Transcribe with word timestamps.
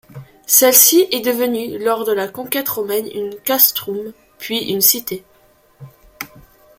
Celle-ci 0.47 1.05
est 1.11 1.19
devenue, 1.23 1.77
lors 1.77 2.05
de 2.05 2.11
la 2.11 2.27
conquête 2.27 2.67
romaine, 2.67 3.05
un 3.15 3.29
castrum, 3.43 4.13
puis 4.39 4.57
une 4.71 4.81
cité. 4.81 5.23